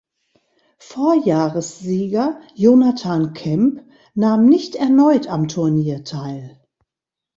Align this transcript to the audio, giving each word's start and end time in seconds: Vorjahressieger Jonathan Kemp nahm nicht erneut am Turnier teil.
Vorjahressieger 0.79 2.41
Jonathan 2.55 3.33
Kemp 3.35 3.83
nahm 4.15 4.47
nicht 4.47 4.73
erneut 4.75 5.27
am 5.27 5.47
Turnier 5.47 6.03
teil. 6.03 6.59